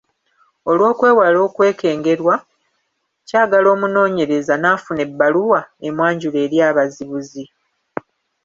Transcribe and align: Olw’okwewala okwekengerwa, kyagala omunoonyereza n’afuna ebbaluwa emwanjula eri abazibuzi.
Olw’okwewala 0.71 1.37
okwekengerwa, 1.47 2.35
kyagala 3.27 3.67
omunoonyereza 3.75 4.53
n’afuna 4.57 5.01
ebbaluwa 5.07 5.61
emwanjula 5.87 6.37
eri 6.45 6.57
abazibuzi. 6.69 7.43